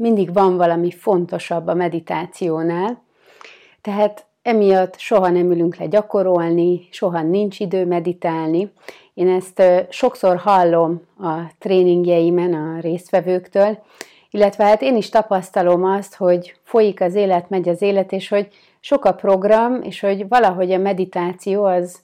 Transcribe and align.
mindig 0.00 0.32
van 0.32 0.56
valami 0.56 0.90
fontosabb 0.90 1.66
a 1.66 1.74
meditációnál, 1.74 3.02
tehát 3.80 4.26
emiatt 4.42 4.98
soha 4.98 5.28
nem 5.28 5.50
ülünk 5.50 5.76
le 5.76 5.86
gyakorolni, 5.86 6.88
soha 6.90 7.22
nincs 7.22 7.60
idő 7.60 7.86
meditálni. 7.86 8.72
Én 9.14 9.28
ezt 9.28 9.62
sokszor 9.88 10.36
hallom 10.36 11.00
a 11.18 11.32
tréningjeimen 11.58 12.54
a 12.54 12.80
résztvevőktől, 12.80 13.78
illetve 14.30 14.64
hát 14.64 14.82
én 14.82 14.96
is 14.96 15.08
tapasztalom 15.08 15.84
azt, 15.84 16.14
hogy 16.14 16.54
folyik 16.62 17.00
az 17.00 17.14
élet, 17.14 17.48
megy 17.48 17.68
az 17.68 17.82
élet, 17.82 18.12
és 18.12 18.28
hogy 18.28 18.48
sok 18.80 19.04
a 19.04 19.14
program, 19.14 19.82
és 19.82 20.00
hogy 20.00 20.28
valahogy 20.28 20.72
a 20.72 20.78
meditáció 20.78 21.64
az 21.64 22.00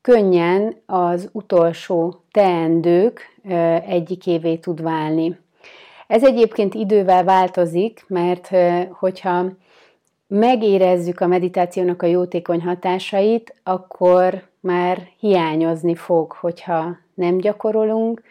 könnyen 0.00 0.76
az 0.86 1.28
utolsó 1.32 2.22
teendők 2.30 3.38
egyikévé 3.86 4.56
tud 4.56 4.82
válni. 4.82 5.38
Ez 6.12 6.24
egyébként 6.24 6.74
idővel 6.74 7.24
változik, 7.24 8.04
mert 8.08 8.50
hogyha 8.90 9.44
megérezzük 10.26 11.20
a 11.20 11.26
meditációnak 11.26 12.02
a 12.02 12.06
jótékony 12.06 12.62
hatásait, 12.62 13.54
akkor 13.62 14.42
már 14.60 15.08
hiányozni 15.20 15.94
fog, 15.94 16.32
hogyha 16.32 16.96
nem 17.14 17.38
gyakorolunk, 17.38 18.22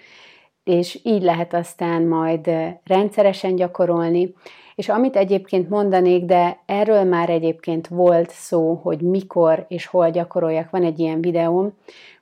és 0.63 0.99
így 1.03 1.21
lehet 1.21 1.53
aztán 1.53 2.01
majd 2.01 2.51
rendszeresen 2.83 3.55
gyakorolni. 3.55 4.33
És 4.75 4.89
amit 4.89 5.15
egyébként 5.15 5.69
mondanék, 5.69 6.25
de 6.25 6.59
erről 6.65 7.03
már 7.03 7.29
egyébként 7.29 7.87
volt 7.87 8.29
szó, 8.29 8.79
hogy 8.83 9.01
mikor 9.01 9.65
és 9.67 9.85
hol 9.85 10.09
gyakoroljak, 10.09 10.69
van 10.69 10.83
egy 10.83 10.99
ilyen 10.99 11.21
videóm, 11.21 11.73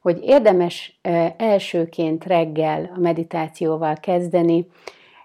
hogy 0.01 0.19
érdemes 0.23 0.99
elsőként 1.37 2.25
reggel 2.25 2.91
a 2.95 2.99
meditációval 2.99 3.95
kezdeni. 3.95 4.67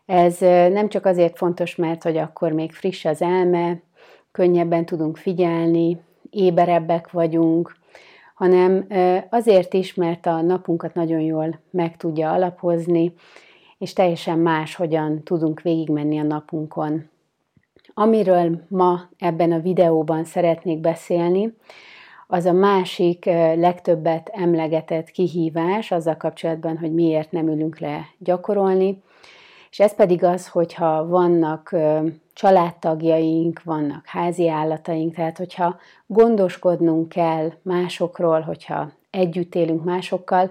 Ez 0.06 0.38
nem 0.72 0.88
csak 0.88 1.06
azért 1.06 1.36
fontos, 1.36 1.76
mert 1.76 2.02
hogy 2.02 2.16
akkor 2.16 2.52
még 2.52 2.72
friss 2.72 3.04
az 3.04 3.22
elme, 3.22 3.80
könnyebben 4.32 4.86
tudunk 4.86 5.16
figyelni, 5.16 6.00
éberebbek 6.30 7.10
vagyunk, 7.10 7.76
hanem 8.34 8.86
azért 9.30 9.74
is, 9.74 9.94
mert 9.94 10.26
a 10.26 10.40
napunkat 10.40 10.94
nagyon 10.94 11.20
jól 11.20 11.60
meg 11.70 11.96
tudja 11.96 12.32
alapozni, 12.32 13.14
és 13.78 13.92
teljesen 13.92 14.38
más, 14.38 14.74
hogyan 14.74 15.22
tudunk 15.22 15.60
végigmenni 15.60 16.18
a 16.18 16.22
napunkon. 16.22 17.08
Amiről 17.94 18.64
ma 18.68 19.00
ebben 19.18 19.52
a 19.52 19.60
videóban 19.60 20.24
szeretnék 20.24 20.78
beszélni, 20.78 21.54
az 22.26 22.44
a 22.44 22.52
másik 22.52 23.24
legtöbbet 23.54 24.30
emlegetett 24.32 25.10
kihívás 25.10 25.90
azzal 25.90 26.16
kapcsolatban, 26.16 26.78
hogy 26.78 26.94
miért 26.94 27.30
nem 27.30 27.48
ülünk 27.48 27.78
le 27.78 28.06
gyakorolni, 28.18 29.02
és 29.74 29.80
ez 29.80 29.94
pedig 29.94 30.24
az, 30.24 30.48
hogyha 30.48 31.06
vannak 31.06 31.76
családtagjaink, 32.32 33.62
vannak 33.62 34.06
házi 34.06 34.48
állataink, 34.48 35.14
tehát 35.14 35.38
hogyha 35.38 35.76
gondoskodnunk 36.06 37.08
kell 37.08 37.52
másokról, 37.62 38.40
hogyha 38.40 38.90
együtt 39.10 39.54
élünk 39.54 39.84
másokkal, 39.84 40.50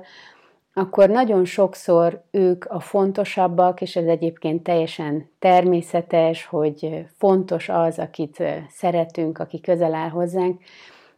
akkor 0.73 1.09
nagyon 1.09 1.45
sokszor 1.45 2.23
ők 2.31 2.65
a 2.65 2.80
fontosabbak, 2.80 3.81
és 3.81 3.95
ez 3.95 4.05
egyébként 4.05 4.63
teljesen 4.63 5.30
természetes, 5.39 6.45
hogy 6.45 7.05
fontos 7.17 7.69
az, 7.69 7.99
akit 7.99 8.43
szeretünk, 8.69 9.39
aki 9.39 9.61
közel 9.61 9.93
áll 9.93 10.09
hozzánk, 10.09 10.61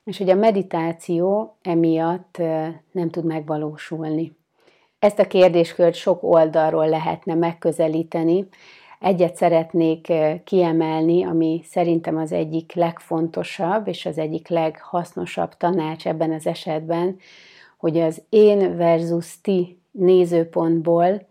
és 0.03 0.17
hogy 0.17 0.29
a 0.29 0.35
meditáció 0.35 1.57
emiatt 1.61 2.37
nem 2.91 3.09
tud 3.09 3.25
megvalósulni. 3.25 4.35
Ezt 5.05 5.19
a 5.19 5.27
kérdéskört 5.27 5.95
sok 5.95 6.23
oldalról 6.23 6.89
lehetne 6.89 7.33
megközelíteni. 7.33 8.47
Egyet 8.99 9.35
szeretnék 9.35 10.11
kiemelni, 10.43 11.23
ami 11.25 11.61
szerintem 11.63 12.17
az 12.17 12.31
egyik 12.31 12.73
legfontosabb 12.73 13.87
és 13.87 14.05
az 14.05 14.17
egyik 14.17 14.47
leghasznosabb 14.47 15.57
tanács 15.57 16.07
ebben 16.07 16.31
az 16.31 16.47
esetben, 16.47 17.17
hogy 17.77 17.99
az 17.99 18.21
én 18.29 18.77
versus 18.77 19.41
ti 19.41 19.79
nézőpontból 19.91 21.27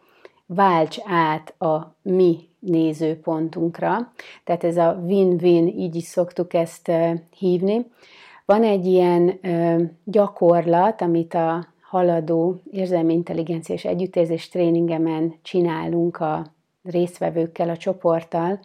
válts 0.46 0.98
át 1.04 1.54
a 1.60 1.96
mi 2.02 2.38
nézőpontunkra. 2.58 4.12
Tehát 4.44 4.64
ez 4.64 4.76
a 4.76 5.02
win-win, 5.06 5.66
így 5.66 5.94
is 5.94 6.04
szoktuk 6.04 6.54
ezt 6.54 6.90
hívni. 7.38 7.86
Van 8.44 8.62
egy 8.62 8.86
ilyen 8.86 9.40
gyakorlat, 10.04 11.02
amit 11.02 11.34
a 11.34 11.72
haladó 11.94 12.60
érzelmi 12.70 13.12
intelligencia 13.12 13.74
és 13.74 13.84
együttérzés 13.84 14.48
tréningemen 14.48 15.34
csinálunk 15.42 16.20
a 16.20 16.46
résztvevőkkel, 16.82 17.68
a 17.68 17.76
csoporttal, 17.76 18.60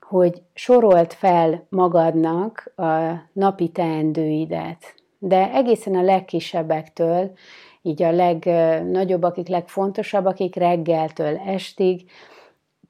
hogy 0.00 0.42
sorolt 0.54 1.12
fel 1.12 1.66
magadnak 1.68 2.72
a 2.76 2.92
napi 3.32 3.68
teendőidet, 3.68 4.94
de 5.18 5.52
egészen 5.52 5.94
a 5.94 6.02
legkisebbektől, 6.02 7.32
így 7.82 8.02
a 8.02 8.10
legnagyobb, 8.10 9.22
akik 9.22 9.48
legfontosabb, 9.48 10.24
akik 10.24 10.54
reggeltől 10.54 11.36
estig, 11.36 12.10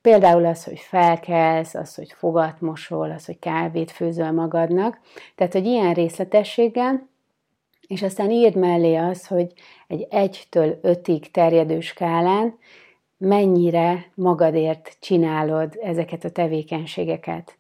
például 0.00 0.47
az, 0.47 0.65
hogy 0.65 0.78
felkelsz, 0.78 1.75
az, 1.75 1.94
hogy 1.94 2.12
fogat 2.12 2.60
mosol, 2.60 3.10
az, 3.10 3.27
hogy 3.27 3.38
kávét 3.38 3.91
főzöl 3.91 4.31
magadnak, 4.31 5.00
tehát, 5.34 5.53
hogy 5.53 5.66
ilyen 5.66 5.94
részletességgel, 5.94 7.09
és 7.91 8.03
aztán 8.03 8.31
írd 8.31 8.56
mellé 8.56 8.95
az, 8.95 9.27
hogy 9.27 9.53
egy 9.87 10.06
1-től 10.11 10.75
5-ig 10.83 11.31
terjedő 11.31 11.81
skálán 11.81 12.59
mennyire 13.19 14.06
magadért 14.15 14.97
csinálod 15.01 15.78
ezeket 15.83 16.25
a 16.25 16.31
tevékenységeket. 16.31 17.56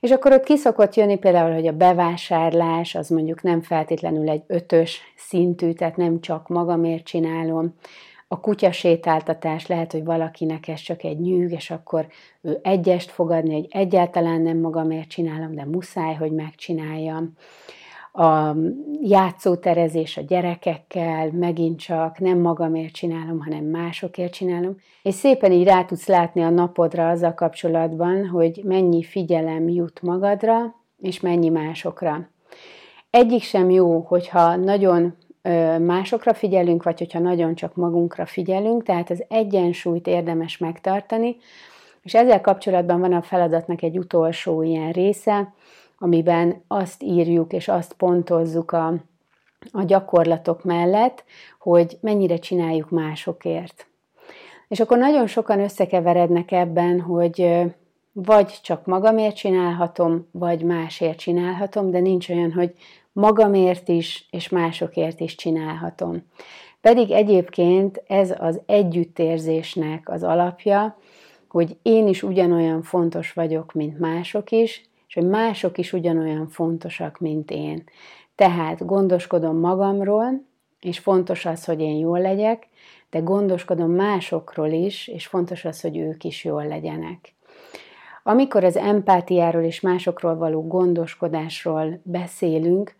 És 0.00 0.10
akkor 0.10 0.32
ott 0.32 0.44
kiszokott 0.44 0.94
jönni 0.94 1.18
például, 1.18 1.54
hogy 1.54 1.66
a 1.66 1.72
bevásárlás 1.72 2.94
az 2.94 3.08
mondjuk 3.08 3.42
nem 3.42 3.60
feltétlenül 3.60 4.28
egy 4.28 4.42
ötös 4.46 5.00
szintű, 5.16 5.72
tehát 5.72 5.96
nem 5.96 6.20
csak 6.20 6.48
magamért 6.48 7.04
csinálom. 7.04 7.74
A 8.28 8.40
kutyasétáltatás 8.40 9.66
lehet, 9.66 9.92
hogy 9.92 10.04
valakinek 10.04 10.68
ez 10.68 10.80
csak 10.80 11.04
egy 11.04 11.20
nyűg, 11.20 11.52
és 11.52 11.70
akkor 11.70 12.06
ő 12.40 12.58
egyest 12.62 13.10
fogadni, 13.10 13.54
hogy 13.54 13.66
egyáltalán 13.70 14.40
nem 14.40 14.58
magamért 14.58 15.08
csinálom, 15.08 15.54
de 15.54 15.64
muszáj, 15.64 16.14
hogy 16.14 16.32
megcsináljam 16.32 17.36
a 18.12 18.56
játszóterezés 19.02 20.16
a 20.16 20.20
gyerekekkel, 20.20 21.30
megint 21.32 21.78
csak 21.78 22.18
nem 22.18 22.38
magamért 22.38 22.92
csinálom, 22.92 23.40
hanem 23.40 23.64
másokért 23.64 24.32
csinálom, 24.32 24.76
és 25.02 25.14
szépen 25.14 25.52
így 25.52 25.64
rá 25.64 25.84
tudsz 25.84 26.06
látni 26.06 26.42
a 26.42 26.50
napodra 26.50 27.08
azzal 27.08 27.34
kapcsolatban, 27.34 28.26
hogy 28.26 28.60
mennyi 28.64 29.02
figyelem 29.02 29.68
jut 29.68 30.02
magadra, 30.02 30.74
és 30.98 31.20
mennyi 31.20 31.48
másokra. 31.48 32.28
Egyik 33.10 33.42
sem 33.42 33.70
jó, 33.70 34.00
hogyha 34.00 34.56
nagyon 34.56 35.16
másokra 35.78 36.34
figyelünk, 36.34 36.82
vagy 36.82 36.98
hogyha 36.98 37.18
nagyon 37.18 37.54
csak 37.54 37.74
magunkra 37.74 38.26
figyelünk, 38.26 38.82
tehát 38.82 39.10
az 39.10 39.24
egyensúlyt 39.28 40.06
érdemes 40.06 40.58
megtartani, 40.58 41.36
és 42.02 42.14
ezzel 42.14 42.40
kapcsolatban 42.40 43.00
van 43.00 43.12
a 43.12 43.22
feladatnak 43.22 43.82
egy 43.82 43.98
utolsó 43.98 44.62
ilyen 44.62 44.92
része, 44.92 45.52
amiben 46.02 46.62
azt 46.66 47.02
írjuk 47.02 47.52
és 47.52 47.68
azt 47.68 47.92
pontozzuk 47.92 48.72
a, 48.72 48.94
a 49.70 49.82
gyakorlatok 49.82 50.64
mellett, 50.64 51.24
hogy 51.58 51.98
mennyire 52.00 52.36
csináljuk 52.36 52.90
másokért. 52.90 53.86
És 54.68 54.80
akkor 54.80 54.98
nagyon 54.98 55.26
sokan 55.26 55.60
összekeverednek 55.60 56.52
ebben, 56.52 57.00
hogy 57.00 57.66
vagy 58.12 58.58
csak 58.62 58.86
magamért 58.86 59.36
csinálhatom, 59.36 60.28
vagy 60.30 60.62
másért 60.62 61.18
csinálhatom, 61.18 61.90
de 61.90 61.98
nincs 61.98 62.28
olyan, 62.28 62.52
hogy 62.52 62.74
magamért 63.12 63.88
is, 63.88 64.26
és 64.30 64.48
másokért 64.48 65.20
is 65.20 65.34
csinálhatom. 65.34 66.22
Pedig 66.80 67.10
egyébként 67.10 68.02
ez 68.06 68.34
az 68.38 68.60
együttérzésnek 68.66 70.08
az 70.08 70.22
alapja, 70.22 70.96
hogy 71.48 71.76
én 71.82 72.08
is 72.08 72.22
ugyanolyan 72.22 72.82
fontos 72.82 73.32
vagyok, 73.32 73.72
mint 73.72 73.98
mások 73.98 74.50
is, 74.50 74.89
és 75.10 75.16
hogy 75.16 75.26
mások 75.26 75.78
is 75.78 75.92
ugyanolyan 75.92 76.48
fontosak, 76.48 77.18
mint 77.18 77.50
én. 77.50 77.84
Tehát 78.34 78.86
gondoskodom 78.86 79.58
magamról, 79.58 80.42
és 80.80 80.98
fontos 80.98 81.46
az, 81.46 81.64
hogy 81.64 81.80
én 81.80 81.96
jól 81.96 82.20
legyek, 82.20 82.68
de 83.10 83.18
gondoskodom 83.18 83.90
másokról 83.90 84.70
is, 84.70 85.08
és 85.08 85.26
fontos 85.26 85.64
az, 85.64 85.80
hogy 85.80 85.96
ők 85.96 86.24
is 86.24 86.44
jól 86.44 86.66
legyenek. 86.66 87.34
Amikor 88.22 88.64
az 88.64 88.76
empátiáról 88.76 89.62
és 89.62 89.80
másokról 89.80 90.36
való 90.36 90.66
gondoskodásról 90.66 92.00
beszélünk, 92.02 92.94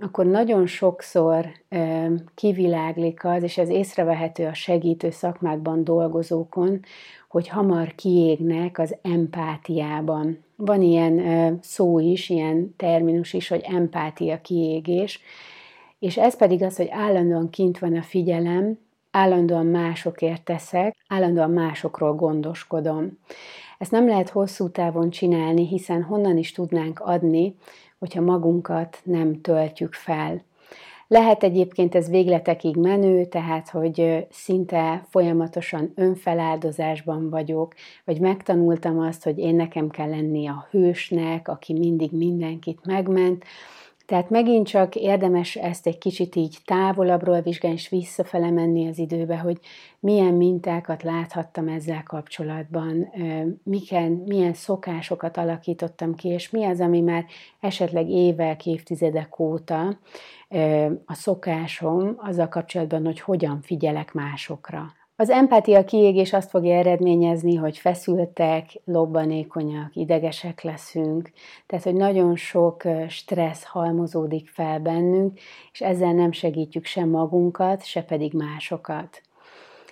akkor 0.00 0.26
nagyon 0.26 0.66
sokszor 0.66 1.46
ö, 1.68 2.06
kiviláglik 2.34 3.24
az, 3.24 3.42
és 3.42 3.58
ez 3.58 3.68
észrevehető 3.68 4.46
a 4.46 4.54
segítő 4.54 5.10
szakmákban 5.10 5.84
dolgozókon, 5.84 6.80
hogy 7.28 7.48
hamar 7.48 7.94
kiégnek 7.94 8.78
az 8.78 8.96
empátiában. 9.02 10.46
Van 10.60 10.82
ilyen 10.82 11.58
szó 11.62 11.98
is, 11.98 12.28
ilyen 12.28 12.74
terminus 12.76 13.32
is, 13.32 13.48
hogy 13.48 13.60
empátia 13.64 14.40
kiégés, 14.40 15.20
és 15.98 16.16
ez 16.16 16.36
pedig 16.36 16.62
az, 16.62 16.76
hogy 16.76 16.88
állandóan 16.90 17.50
kint 17.50 17.78
van 17.78 17.96
a 17.96 18.02
figyelem, 18.02 18.78
állandóan 19.10 19.66
másokért 19.66 20.42
teszek, 20.44 20.96
állandóan 21.08 21.50
másokról 21.50 22.14
gondoskodom. 22.14 23.18
Ezt 23.78 23.90
nem 23.90 24.06
lehet 24.06 24.28
hosszú 24.28 24.70
távon 24.70 25.10
csinálni, 25.10 25.66
hiszen 25.66 26.02
honnan 26.02 26.36
is 26.36 26.52
tudnánk 26.52 27.00
adni, 27.00 27.54
hogyha 27.98 28.20
magunkat 28.20 29.00
nem 29.04 29.40
töltjük 29.40 29.92
fel. 29.92 30.44
Lehet 31.10 31.42
egyébként 31.42 31.94
ez 31.94 32.08
végletekig 32.10 32.76
menő, 32.76 33.24
tehát 33.24 33.68
hogy 33.68 34.26
szinte 34.30 35.06
folyamatosan 35.10 35.92
önfeláldozásban 35.94 37.30
vagyok, 37.30 37.74
vagy 38.04 38.20
megtanultam 38.20 38.98
azt, 38.98 39.24
hogy 39.24 39.38
én 39.38 39.54
nekem 39.54 39.88
kell 39.88 40.08
lenni 40.08 40.46
a 40.46 40.66
hősnek, 40.70 41.48
aki 41.48 41.72
mindig 41.72 42.12
mindenkit 42.12 42.86
megment, 42.86 43.44
tehát 44.08 44.30
megint 44.30 44.66
csak 44.66 44.94
érdemes 44.94 45.56
ezt 45.56 45.86
egy 45.86 45.98
kicsit 45.98 46.36
így 46.36 46.58
távolabbról 46.64 47.40
vizsgálni, 47.40 47.76
és 47.76 47.88
visszafele 47.88 48.50
menni 48.50 48.88
az 48.88 48.98
időbe, 48.98 49.38
hogy 49.38 49.58
milyen 50.00 50.34
mintákat 50.34 51.02
láthattam 51.02 51.68
ezzel 51.68 52.02
kapcsolatban, 52.02 53.12
milyen, 53.62 54.12
milyen 54.26 54.52
szokásokat 54.52 55.36
alakítottam 55.36 56.14
ki, 56.14 56.28
és 56.28 56.50
mi 56.50 56.64
az, 56.64 56.80
ami 56.80 57.00
már 57.00 57.24
esetleg 57.60 58.08
évek, 58.08 58.66
évtizedek 58.66 59.38
óta 59.38 59.98
a 61.04 61.14
szokásom 61.14 62.14
azzal 62.16 62.48
kapcsolatban, 62.48 63.04
hogy 63.04 63.20
hogyan 63.20 63.60
figyelek 63.60 64.12
másokra. 64.12 64.97
Az 65.20 65.30
empátia 65.30 65.84
kiégés 65.84 66.32
azt 66.32 66.50
fogja 66.50 66.74
eredményezni, 66.74 67.54
hogy 67.54 67.78
feszültek, 67.78 68.70
lobbanékonyak, 68.84 69.96
idegesek 69.96 70.62
leszünk, 70.62 71.30
tehát 71.66 71.84
hogy 71.84 71.94
nagyon 71.94 72.36
sok 72.36 72.82
stressz 73.08 73.64
halmozódik 73.64 74.48
fel 74.48 74.80
bennünk, 74.80 75.38
és 75.72 75.80
ezzel 75.80 76.12
nem 76.12 76.32
segítjük 76.32 76.84
sem 76.84 77.08
magunkat, 77.08 77.84
se 77.84 78.02
pedig 78.02 78.32
másokat. 78.32 79.22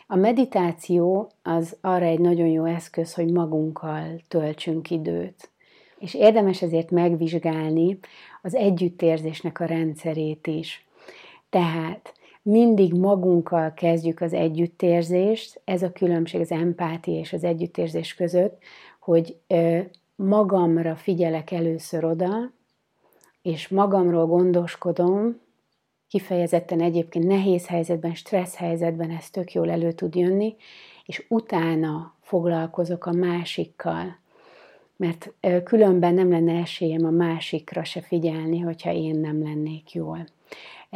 A 0.07 0.17
meditáció 0.17 1.31
az 1.43 1.77
arra 1.81 2.05
egy 2.05 2.21
nagyon 2.21 2.49
jó 2.49 2.65
eszköz, 2.65 3.15
hogy 3.15 3.33
magunkkal 3.33 4.21
töltsünk 4.29 4.91
időt. 4.91 5.51
És 5.99 6.15
érdemes 6.15 6.63
ezért 6.63 6.91
megvizsgálni 6.91 7.99
az 8.43 8.55
együttérzésnek 8.55 9.61
a 9.61 9.65
rendszerét 9.65 10.47
is. 10.47 10.87
Tehát 11.51 12.15
mindig 12.47 12.93
magunkkal 12.93 13.75
kezdjük 13.75 14.21
az 14.21 14.33
együttérzést, 14.33 15.61
ez 15.65 15.83
a 15.83 15.93
különbség 15.93 16.41
az 16.41 16.51
empátia 16.51 17.19
és 17.19 17.33
az 17.33 17.45
együttérzés 17.45 18.15
között, 18.15 18.63
hogy 19.01 19.37
magamra 20.17 20.97
figyelek 20.97 21.51
először 21.51 22.05
oda, 22.05 22.53
és 23.43 23.69
magamról 23.69 24.27
gondoskodom, 24.27 25.41
kifejezetten 26.09 26.81
egyébként 26.81 27.27
nehéz 27.27 27.67
helyzetben, 27.67 28.15
stressz 28.15 28.57
helyzetben 28.57 29.11
ez 29.11 29.31
tök 29.31 29.53
jól 29.53 29.71
elő 29.71 29.93
tud 29.93 30.15
jönni, 30.15 30.57
és 31.05 31.27
utána 31.29 32.15
foglalkozok 32.21 33.07
a 33.07 33.13
másikkal, 33.13 34.19
mert 34.97 35.33
különben 35.65 36.15
nem 36.15 36.31
lenne 36.31 36.61
esélyem 36.61 37.05
a 37.05 37.11
másikra 37.11 37.85
se 37.85 38.01
figyelni, 38.01 38.59
hogyha 38.59 38.93
én 38.93 39.17
nem 39.17 39.43
lennék 39.43 39.93
jól. 39.93 40.27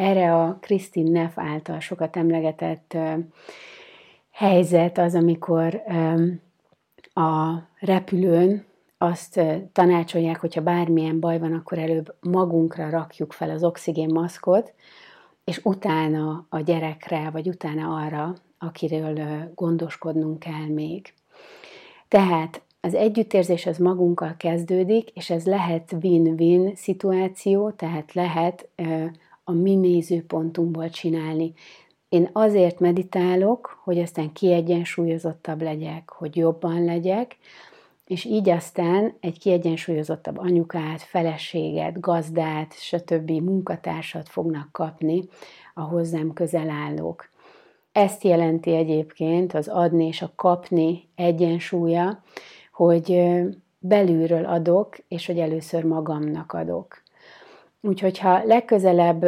Erre 0.00 0.34
a 0.34 0.58
Kristin 0.60 1.10
Neff 1.10 1.38
által 1.38 1.80
sokat 1.80 2.16
emlegetett 2.16 2.96
helyzet 4.30 4.98
az, 4.98 5.14
amikor 5.14 5.82
a 7.14 7.54
repülőn 7.78 8.64
azt 8.98 9.40
tanácsolják, 9.72 10.40
hogyha 10.40 10.60
bármilyen 10.60 11.20
baj 11.20 11.38
van, 11.38 11.52
akkor 11.52 11.78
előbb 11.78 12.14
magunkra 12.20 12.90
rakjuk 12.90 13.32
fel 13.32 13.50
az 13.50 13.64
oxigénmaszkot, 13.64 14.74
és 15.44 15.60
utána 15.64 16.46
a 16.48 16.60
gyerekre, 16.60 17.30
vagy 17.30 17.48
utána 17.48 17.94
arra, 17.94 18.34
akiről 18.58 19.20
gondoskodnunk 19.54 20.38
kell 20.38 20.66
még. 20.68 21.14
Tehát 22.08 22.62
az 22.80 22.94
együttérzés 22.94 23.66
az 23.66 23.78
magunkkal 23.78 24.34
kezdődik, 24.36 25.10
és 25.10 25.30
ez 25.30 25.46
lehet 25.46 25.96
win-win 26.02 26.74
szituáció, 26.74 27.70
tehát 27.70 28.12
lehet 28.12 28.68
a 29.50 29.52
mi 29.52 29.74
nézőpontunkból 29.74 30.90
csinálni. 30.90 31.52
Én 32.08 32.28
azért 32.32 32.80
meditálok, 32.80 33.80
hogy 33.84 33.98
aztán 33.98 34.32
kiegyensúlyozottabb 34.32 35.62
legyek, 35.62 36.10
hogy 36.10 36.36
jobban 36.36 36.84
legyek, 36.84 37.36
és 38.06 38.24
így 38.24 38.48
aztán 38.48 39.14
egy 39.20 39.38
kiegyensúlyozottabb 39.38 40.38
anyukát, 40.38 41.02
feleséget, 41.02 42.00
gazdát, 42.00 42.72
stb. 42.72 43.30
munkatársat 43.30 44.28
fognak 44.28 44.72
kapni 44.72 45.28
a 45.74 45.80
hozzám 45.80 46.32
közel 46.32 46.70
állók. 46.70 47.28
Ezt 47.92 48.24
jelenti 48.24 48.74
egyébként 48.74 49.54
az 49.54 49.68
adni 49.68 50.06
és 50.06 50.22
a 50.22 50.32
kapni 50.34 51.08
egyensúlya, 51.14 52.22
hogy 52.72 53.22
belülről 53.78 54.44
adok, 54.44 54.96
és 55.08 55.26
hogy 55.26 55.38
először 55.38 55.84
magamnak 55.84 56.52
adok. 56.52 57.02
Úgyhogy 57.80 58.18
ha 58.18 58.44
legközelebb 58.44 59.24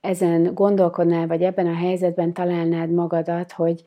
ezen 0.00 0.54
gondolkodnál, 0.54 1.26
vagy 1.26 1.42
ebben 1.42 1.66
a 1.66 1.74
helyzetben 1.74 2.32
találnád 2.32 2.90
magadat, 2.90 3.52
hogy 3.52 3.84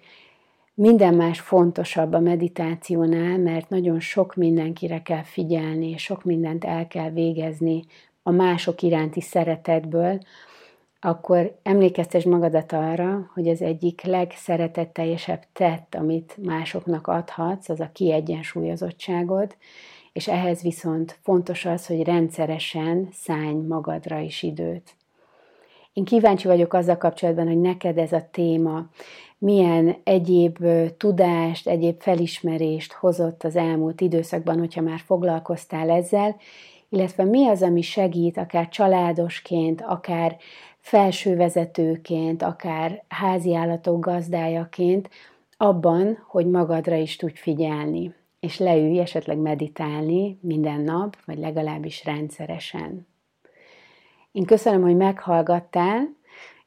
minden 0.73 1.13
más 1.13 1.39
fontosabb 1.39 2.13
a 2.13 2.19
meditációnál, 2.19 3.37
mert 3.37 3.69
nagyon 3.69 3.99
sok 3.99 4.35
mindenkire 4.35 5.01
kell 5.01 5.23
figyelni, 5.23 5.89
és 5.89 6.01
sok 6.01 6.23
mindent 6.23 6.65
el 6.65 6.87
kell 6.87 7.09
végezni 7.09 7.83
a 8.23 8.31
mások 8.31 8.81
iránti 8.81 9.21
szeretetből, 9.21 10.19
akkor 10.99 11.57
emlékeztes 11.63 12.23
magadat 12.23 12.71
arra, 12.71 13.29
hogy 13.33 13.47
az 13.47 13.61
egyik 13.61 14.01
legszeretetteljesebb 14.01 15.43
tett, 15.53 15.95
amit 15.95 16.37
másoknak 16.43 17.07
adhatsz, 17.07 17.69
az 17.69 17.79
a 17.79 17.89
kiegyensúlyozottságod, 17.93 19.55
és 20.17 20.27
ehhez 20.27 20.61
viszont 20.61 21.19
fontos 21.21 21.65
az, 21.65 21.87
hogy 21.87 22.03
rendszeresen 22.03 23.07
szállj 23.11 23.55
magadra 23.67 24.19
is 24.19 24.43
időt. 24.43 24.95
Én 25.93 26.03
kíváncsi 26.03 26.47
vagyok 26.47 26.73
azzal 26.73 26.97
kapcsolatban, 26.97 27.47
hogy 27.47 27.61
neked 27.61 27.97
ez 27.97 28.11
a 28.11 28.27
téma 28.31 28.89
milyen 29.37 29.95
egyéb 30.03 30.57
tudást, 30.97 31.67
egyéb 31.67 32.01
felismerést 32.01 32.93
hozott 32.93 33.43
az 33.43 33.55
elmúlt 33.55 34.01
időszakban, 34.01 34.59
hogyha 34.59 34.81
már 34.81 34.99
foglalkoztál 35.05 35.89
ezzel, 35.89 36.35
illetve 36.89 37.23
mi 37.23 37.47
az, 37.47 37.61
ami 37.61 37.81
segít, 37.81 38.37
akár 38.37 38.69
családosként, 38.69 39.81
akár 39.81 40.37
felsővezetőként, 40.79 42.41
akár 42.41 43.03
háziállatok 43.07 44.05
gazdájaként, 44.05 45.09
abban, 45.57 46.23
hogy 46.27 46.45
magadra 46.49 46.95
is 46.95 47.15
tudj 47.15 47.37
figyelni 47.39 48.15
és 48.39 48.59
leülj 48.59 48.99
esetleg 48.99 49.37
meditálni 49.37 50.39
minden 50.41 50.81
nap, 50.81 51.17
vagy 51.25 51.37
legalábbis 51.37 52.05
rendszeresen. 52.05 53.07
Én 54.31 54.45
köszönöm, 54.45 54.81
hogy 54.81 54.95
meghallgattál, 54.95 56.15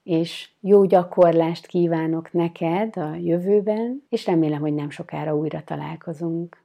és 0.02 0.50
jó 0.60 0.84
gyakorlást 0.84 1.66
kívánok 1.66 2.32
neked 2.32 2.96
a 2.96 3.14
jövőben, 3.14 4.06
és 4.08 4.26
remélem, 4.26 4.60
hogy 4.60 4.74
nem 4.74 4.90
sokára 4.90 5.36
újra 5.36 5.62
találkozunk. 5.64 6.62